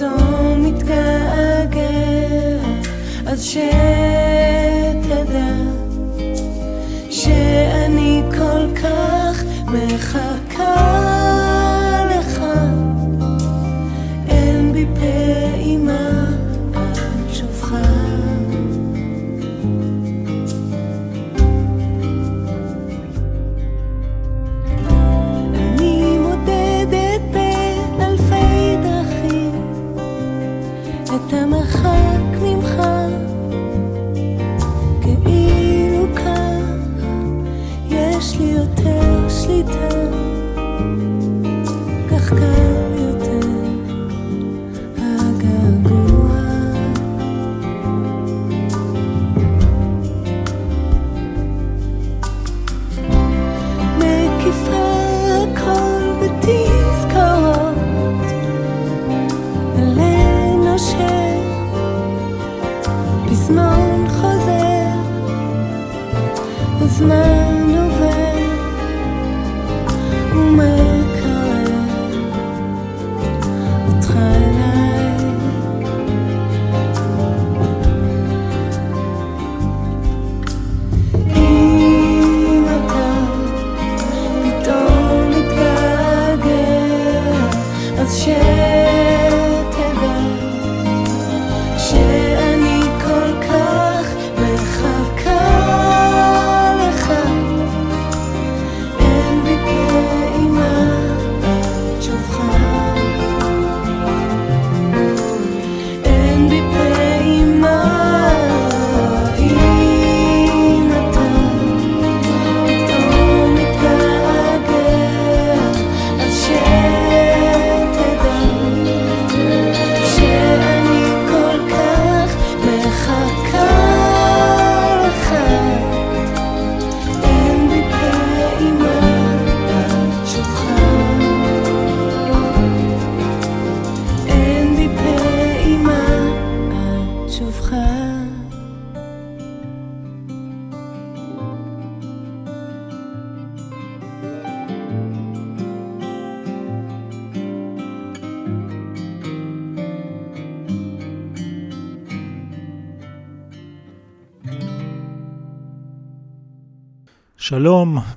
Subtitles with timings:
[0.00, 1.90] פתאום מתגעגע,
[3.26, 4.69] אז שתדע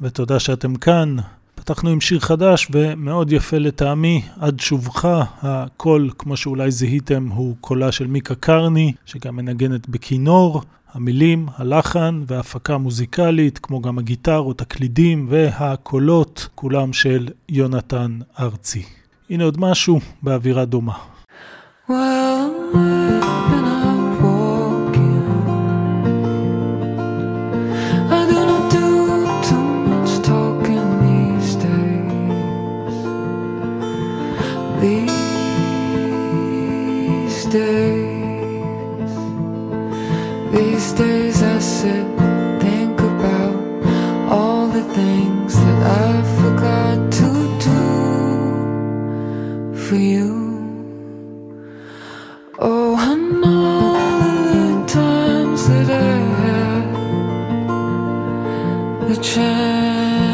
[0.04, 1.16] ותודה שאתם כאן.
[1.56, 7.92] פתחנו עם שיר חדש ומאוד יפה לטעמי, עד שובך, הקול, כמו שאולי זיהיתם, הוא קולה
[7.92, 10.62] של מיקה קרני, שגם מנגנת בכינור.
[10.94, 18.84] המילים, הלחן וההפקה המוזיקלית, כמו גם הגיטרות, הקלידים והקולות, כולם של יונתן ארצי.
[19.30, 20.94] הנה עוד משהו באווירה דומה.
[21.90, 21.94] Well,
[59.54, 60.33] world.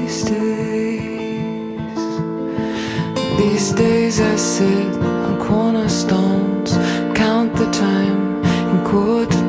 [0.00, 1.98] These days,
[3.38, 4.94] these days I sit
[5.26, 6.72] on cornerstones,
[7.14, 9.39] count the time in quarter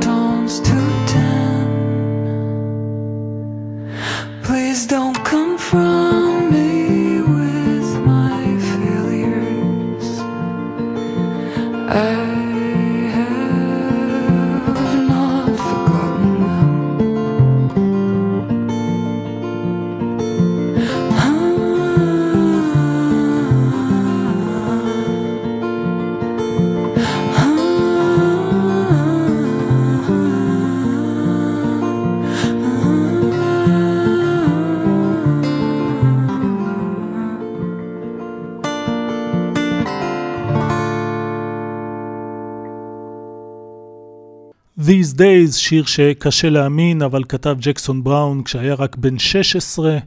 [45.11, 49.97] These Days, שיר שקשה להאמין, אבל כתב ג'קסון בראון כשהיה רק בן 16,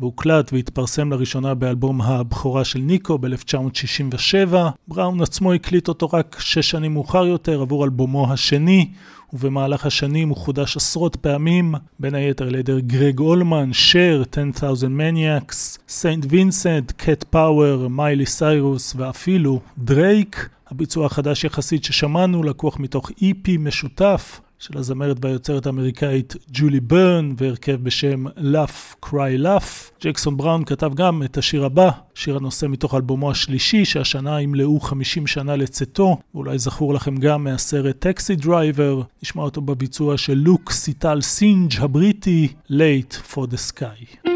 [0.00, 4.54] והוקלט והתפרסם לראשונה באלבום הבכורה של ניקו ב-1967.
[4.88, 8.88] בראון עצמו הקליט אותו רק שש שנים מאוחר יותר עבור אלבומו השני,
[9.32, 15.78] ובמהלך השנים הוא חודש עשרות פעמים, בין היתר על ידי גרג אולמן, Cher, 10,000 Maniacs,
[15.88, 16.26] St.
[16.28, 20.48] Vincent, Cat Power, מיילי סיירוס ואפילו דרייק.
[20.70, 27.76] הביצוע החדש יחסית ששמענו לקוח מתוך EP משותף של הזמרת והיוצרת האמריקאית ג'ולי ברן והרכב
[27.82, 30.00] בשם Laugh Cry Laugh.
[30.04, 35.26] ג'קסון בראון כתב גם את השיר הבא, שיר הנושא מתוך אלבומו השלישי שהשנה ימלאו 50
[35.26, 41.20] שנה לצאתו, ואולי זכור לכם גם מהסרט Taxi Driver, נשמע אותו בביצוע של לוק סיטל
[41.20, 44.28] סינג הבריטי, Late for the Sky.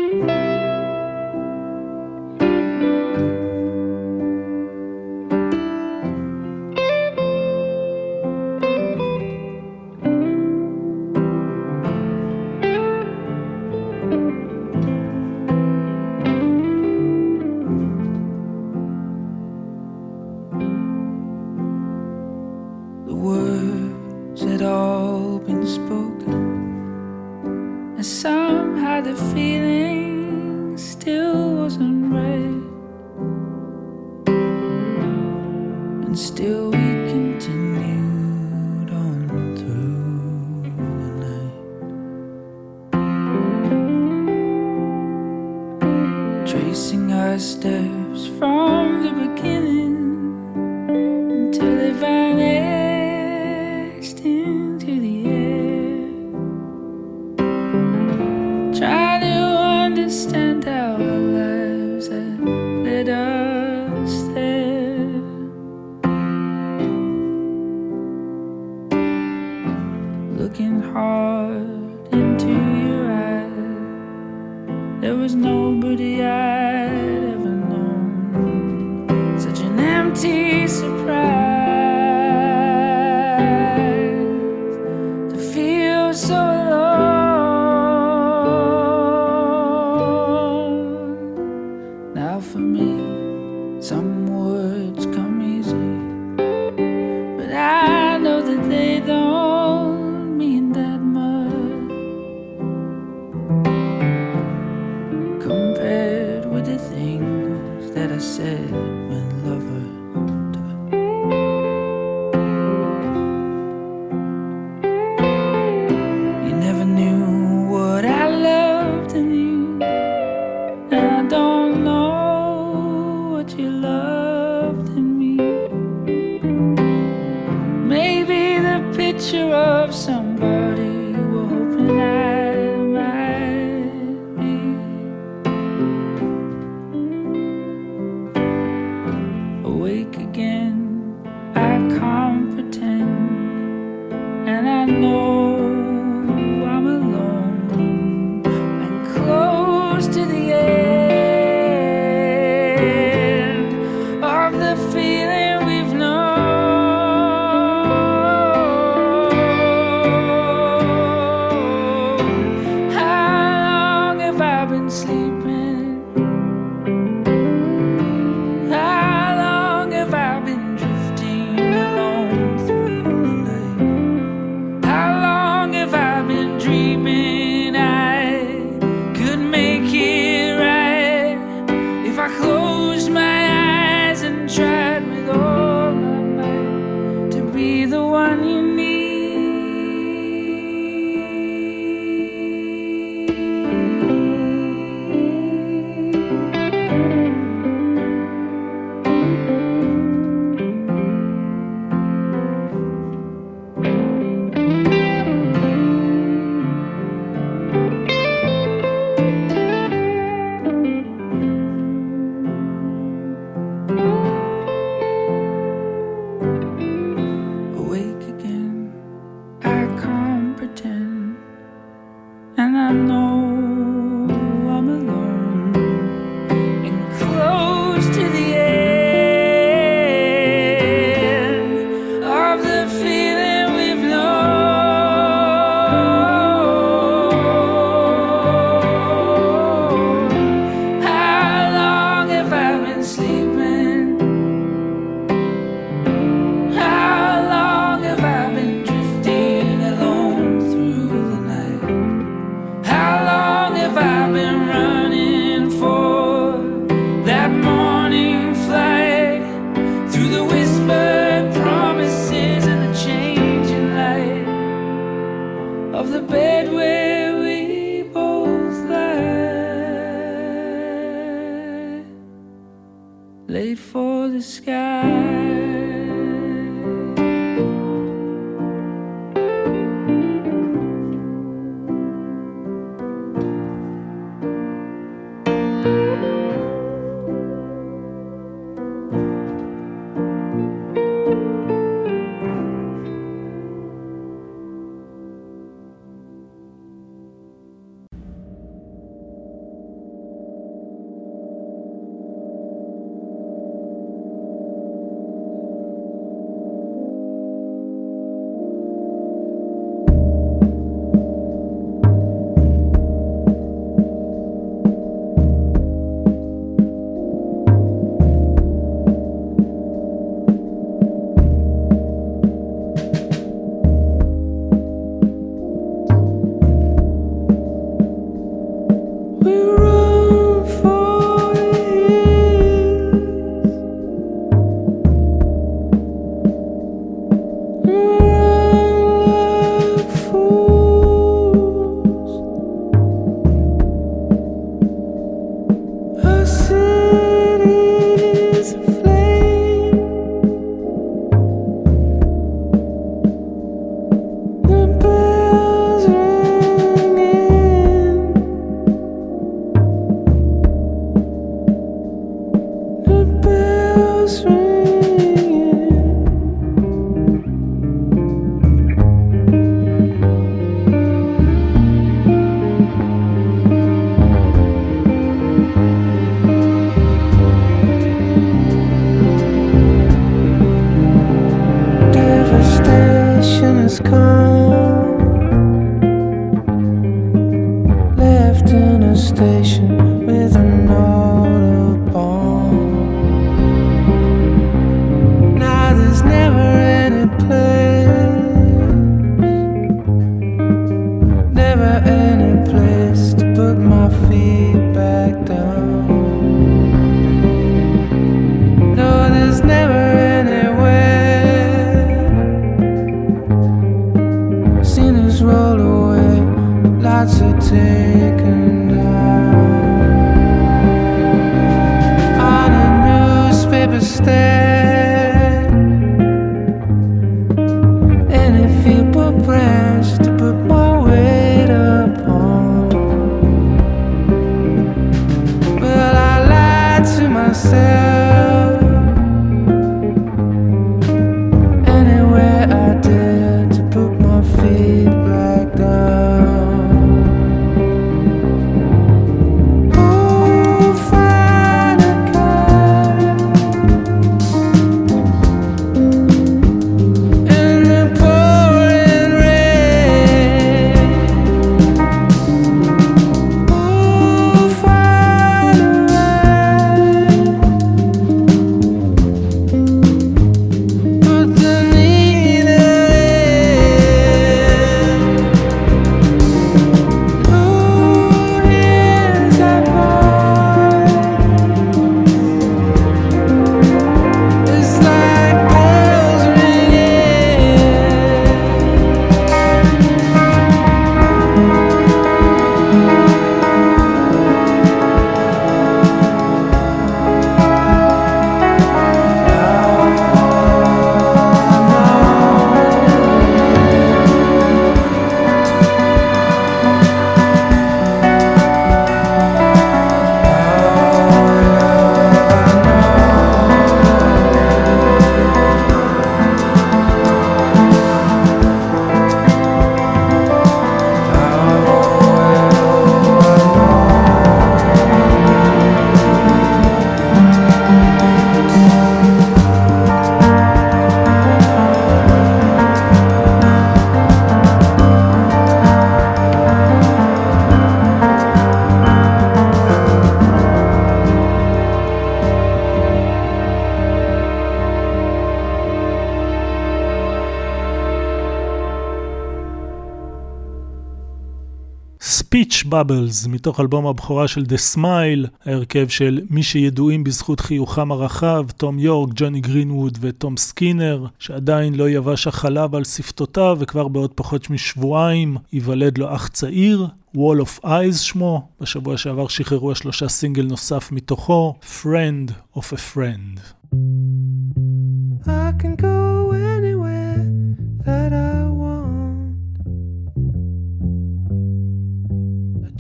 [552.85, 558.99] Bubbles, מתוך אלבום הבכורה של The Smile, ההרכב של מי שידועים בזכות חיוכם הרחב, תום
[558.99, 565.57] יורק, ג'וני גרינווד ותום סקינר, שעדיין לא יבש החלב על שפתותיו וכבר בעוד פחות משבועיים
[565.73, 567.07] ייוולד לו אח צעיר.
[567.37, 573.61] Wall of Eyes שמו, בשבוע שעבר שחררו השלושה סינגל נוסף מתוכו, Friend of a Friend.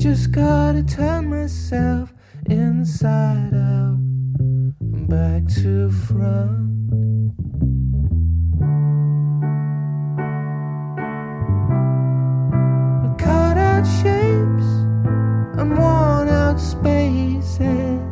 [0.01, 2.15] Just gotta turn myself
[2.47, 3.99] inside out
[5.11, 6.71] back to front.
[13.19, 14.71] cut out shapes
[15.61, 18.10] and worn out spaces.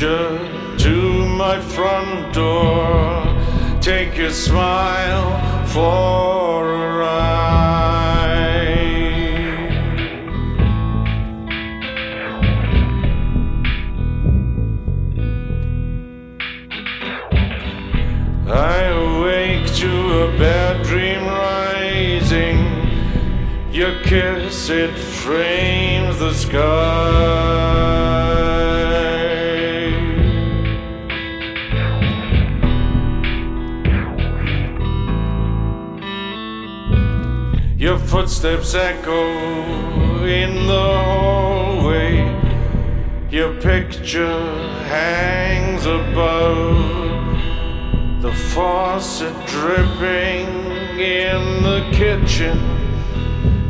[0.00, 0.29] je
[37.80, 42.18] Your footsteps echo in the hallway.
[43.30, 44.44] Your picture
[44.84, 47.40] hangs above
[48.20, 50.46] the faucet dripping
[51.00, 52.58] in the kitchen.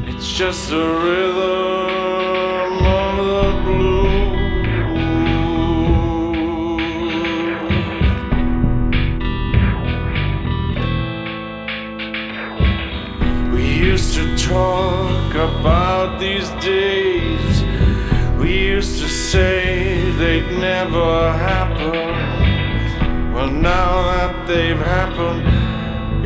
[0.08, 1.99] It's just a rhythm
[16.20, 17.64] these days.
[18.38, 23.32] We used to say they'd never happen.
[23.32, 25.46] Well, now that they've happened,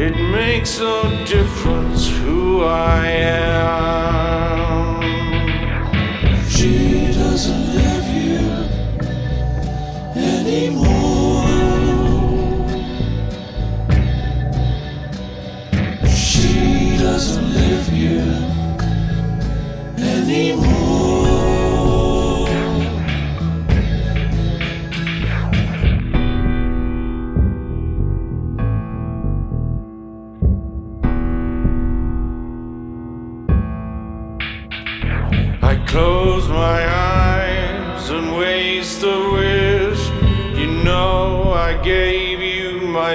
[0.00, 5.00] it makes no difference who I am.
[6.48, 8.68] She doesn't live here
[10.16, 11.03] anymore.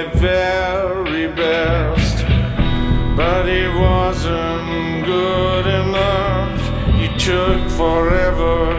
[0.02, 2.24] My very best,
[3.16, 6.60] but it wasn't good enough.
[6.98, 8.72] You took forever,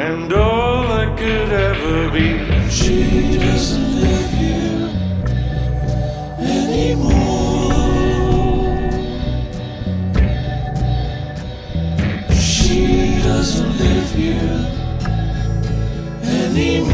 [0.00, 2.38] and all that could ever be.
[2.70, 4.90] She doesn't live here
[6.40, 7.72] anymore.
[12.32, 14.66] She doesn't live here
[16.24, 16.91] anymore.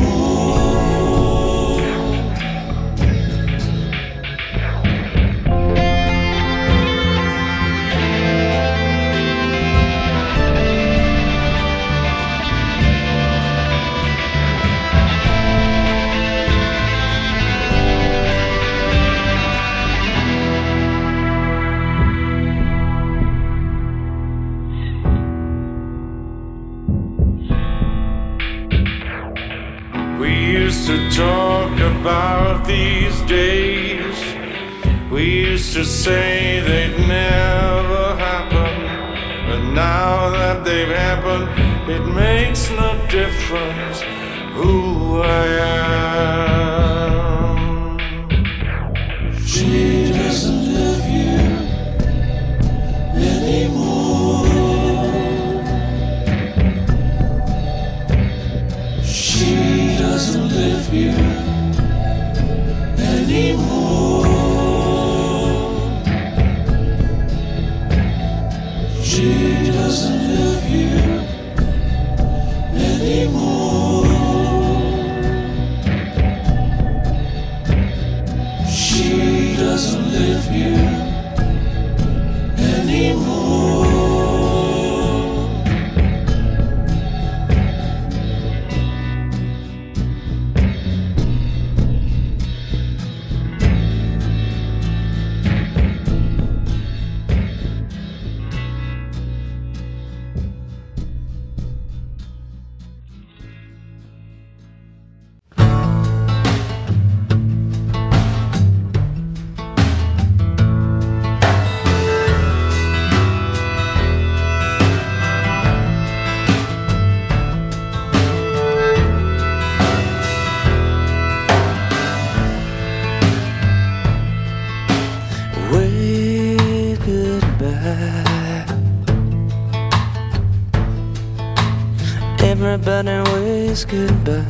[133.84, 134.44] Goodbye.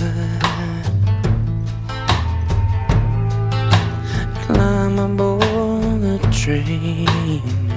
[4.46, 7.67] Climb aboard the train.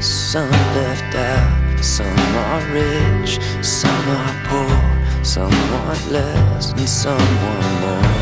[0.00, 7.80] Some left out, some are rich, some are poor, some want less, and some want
[7.82, 8.20] more.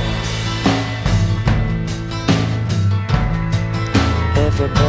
[4.47, 4.88] Everybody's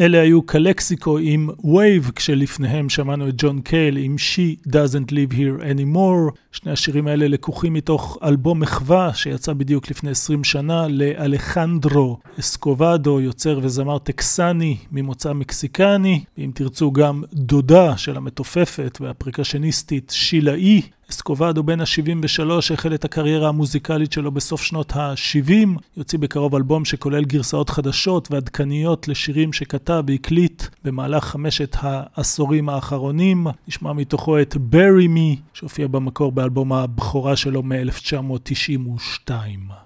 [0.00, 5.62] אלה היו Calexico עם וייב, כשלפניהם שמענו את ג'ון קייל עם She Doesn't Live Here
[5.62, 6.36] Anymore.
[6.52, 13.60] שני השירים האלה לקוחים מתוך אלבום מחווה שיצא בדיוק לפני 20 שנה לאלחנדרו אסקובדו, יוצר
[13.62, 20.82] וזמר טקסני ממוצא מקסיקני, ואם תרצו גם דודה של המתופפת והפרקשניסטית שילה אי.
[21.14, 27.24] אסקובדו בן ה-73 החל את הקריירה המוזיקלית שלו בסוף שנות ה-70, יוציא בקרוב אלבום שכולל
[27.24, 33.46] גרסאות חדשות ועדכניות לשירים שכתב והקליט במהלך חמשת העשורים האחרונים.
[33.68, 39.83] נשמע מתוכו את Bury Me, שהופיע במקור באלבום הבכורה שלו מ-1992.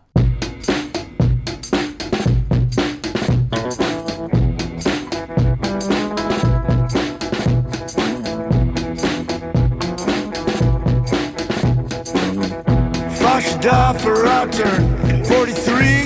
[13.60, 16.04] Die for I turn 43.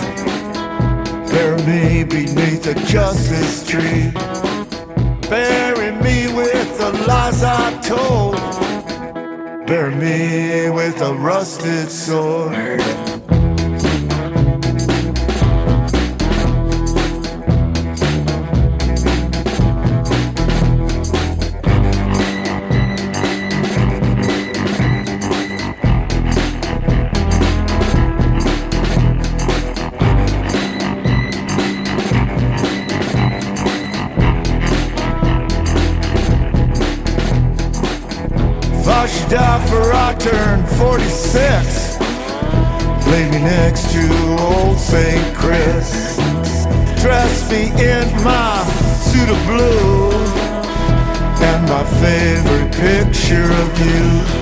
[1.31, 4.11] Bury me beneath a justice tree.
[5.29, 8.37] Bury me with the lies I told.
[9.67, 13.12] Bury me with a rusted sword.
[39.33, 41.97] Die for I turn 46
[43.09, 44.05] Lay me next to
[44.39, 45.35] old St.
[45.35, 46.17] Chris
[47.01, 48.63] Dress me in my
[49.09, 50.11] suit of blue
[51.49, 54.42] And my favorite picture of you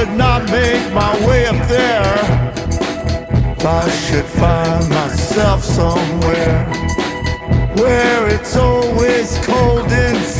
[0.00, 2.14] could not make my way up there,
[3.66, 6.64] I should find myself somewhere
[7.76, 10.39] where it's always cold inside.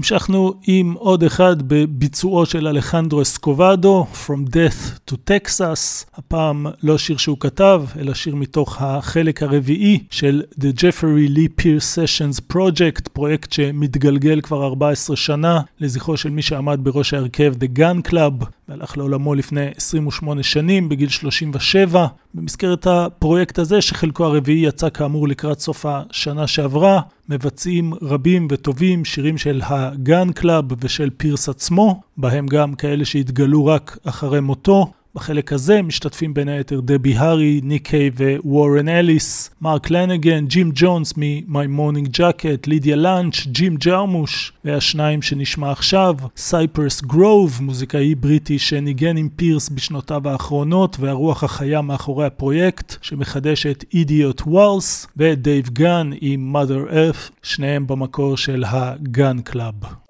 [0.00, 7.16] המשכנו עם עוד אחד בביצועו של אלחנדרו אסקובדו, From Death to Texas, הפעם לא שיר
[7.16, 13.52] שהוא כתב, אלא שיר מתוך החלק הרביעי של The Jeffrey Lee Pierce Sessions Project, פרויקט
[13.52, 19.34] שמתגלגל כבר 14 שנה, לזכרו של מי שעמד בראש ההרכב The Gun Club, והלך לעולמו
[19.34, 22.06] לפני 28 שנים, בגיל 37.
[22.34, 29.38] במסגרת הפרויקט הזה, שחלקו הרביעי יצא כאמור לקראת סוף השנה שעברה, מבצעים רבים וטובים שירים
[29.38, 34.92] של ה-Gun Club ושל פירס עצמו, בהם גם כאלה שהתגלו רק אחרי מותו.
[35.14, 38.10] בחלק הזה משתתפים בין היתר דבי הארי, ניק קייב
[38.44, 45.70] ווורן אליס, מרק לנגן, ג'ים ג'ונס מ-My Morning Jacket, לידיה לאנץ', ג'ים ג'רמוש, והשניים שנשמע
[45.70, 53.66] עכשיו, סייפרס גרוב, מוזיקאי בריטי שניגן עם פירס בשנותיו האחרונות, והרוח החיה מאחורי הפרויקט, שמחדש
[53.66, 60.09] את אידיוט וולס, ודייב גאהן עם Mother Earth, שניהם במקור של ה-Gun Club.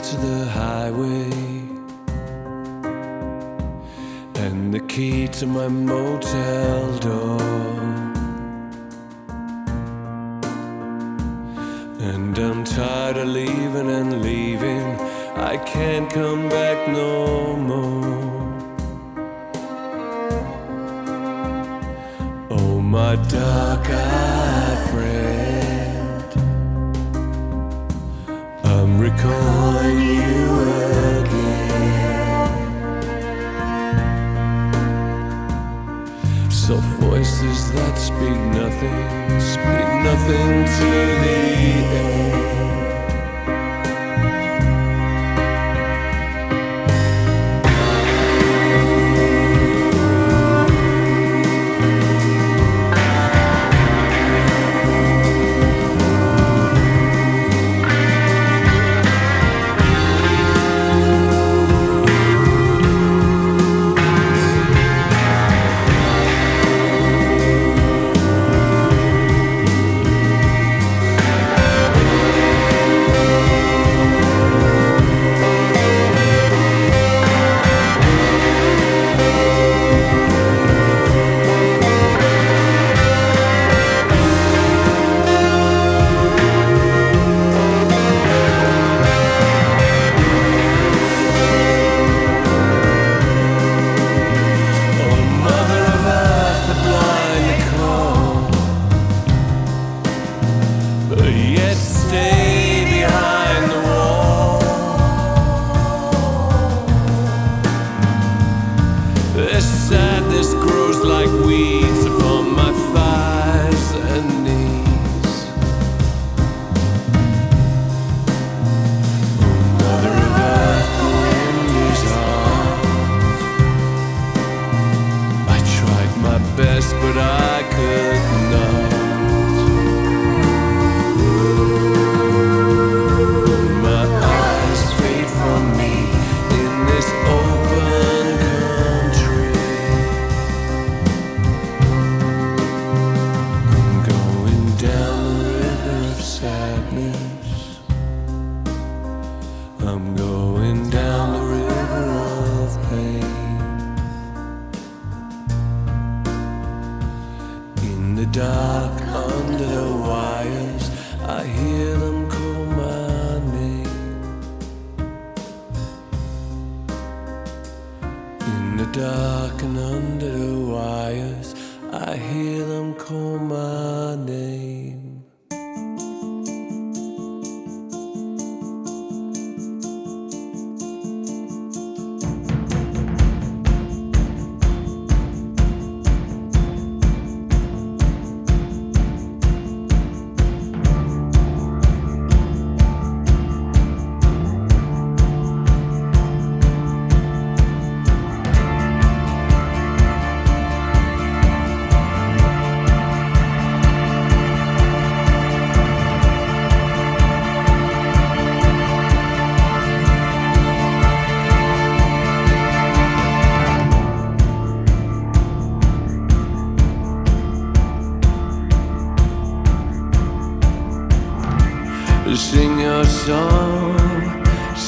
[0.00, 1.30] to the highway
[4.44, 7.40] and the key to my motel door.
[12.10, 14.86] And I'm tired of leaving and leaving.
[15.36, 18.46] I can't come back no more.
[22.50, 24.25] Oh, my dark eyes.
[37.16, 40.90] voices that speak nothing, speak nothing to
[41.22, 41.36] the
[41.96, 42.75] air.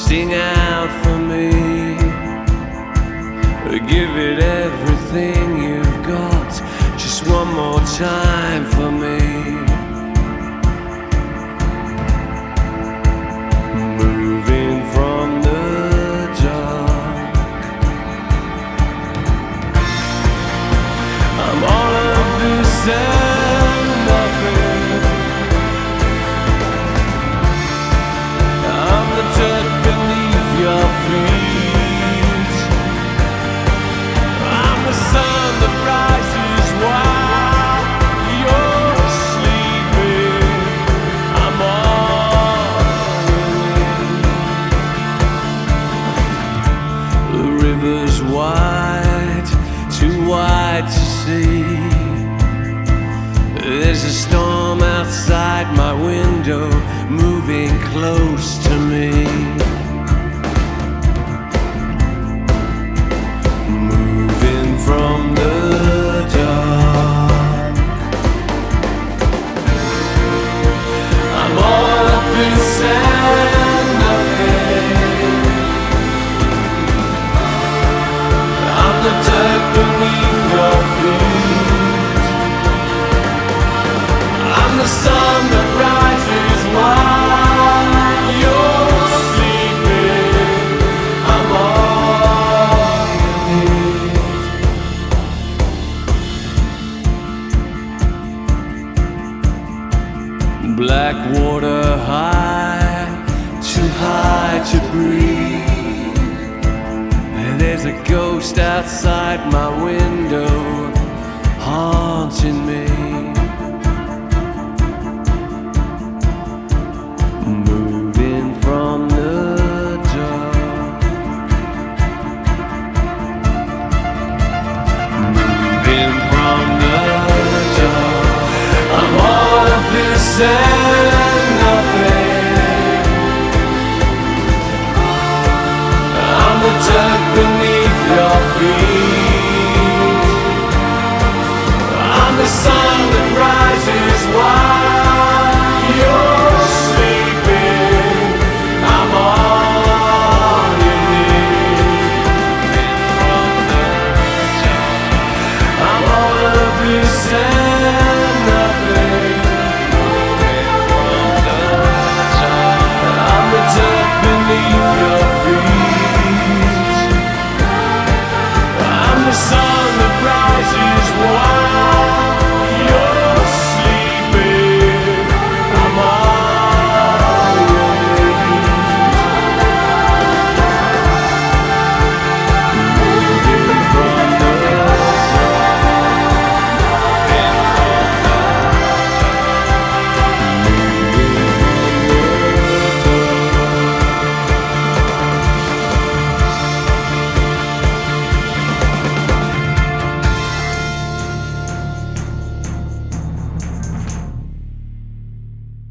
[0.09, 1.51] sing out for me.
[3.93, 6.51] Give it everything you've got,
[6.97, 8.48] just one more time.
[57.91, 58.38] Close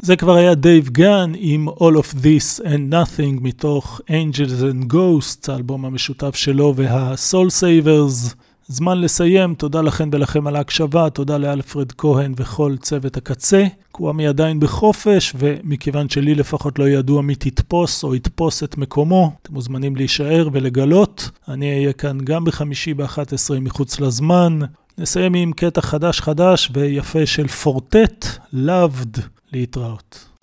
[0.08, 5.52] זה כבר היה דייב גאהן עם All of This and Nothing מתוך Angels and Ghosts,
[5.52, 8.34] האלבום המשותף שלו וה-Soulsavers.
[8.66, 13.66] זמן לסיים, תודה לכן ולכם על ההקשבה, תודה לאלפרד כהן וכל צוות הקצה.
[13.92, 19.54] קוואמי עדיין בחופש, ומכיוון שלי לפחות לא ידוע מי תתפוס או יתפוס את מקומו, אתם
[19.54, 21.30] מוזמנים להישאר ולגלות.
[21.48, 24.58] אני אהיה כאן גם בחמישי ב-11 מחוץ לזמן.
[24.98, 29.20] נסיים עם קטע חדש חדש ויפה של Four Tet, Loved,
[29.52, 30.37] להתראות.